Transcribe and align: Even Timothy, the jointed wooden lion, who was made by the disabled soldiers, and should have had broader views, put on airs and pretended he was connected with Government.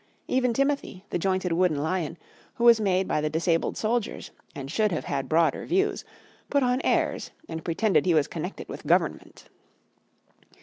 Even 0.27 0.51
Timothy, 0.51 1.05
the 1.11 1.19
jointed 1.19 1.51
wooden 1.53 1.77
lion, 1.77 2.17
who 2.55 2.63
was 2.63 2.81
made 2.81 3.07
by 3.07 3.21
the 3.21 3.29
disabled 3.29 3.77
soldiers, 3.77 4.31
and 4.55 4.71
should 4.71 4.91
have 4.91 5.03
had 5.05 5.29
broader 5.29 5.63
views, 5.67 6.03
put 6.49 6.63
on 6.63 6.81
airs 6.81 7.29
and 7.47 7.63
pretended 7.63 8.07
he 8.07 8.15
was 8.15 8.27
connected 8.27 8.67
with 8.67 8.87
Government. 8.87 9.47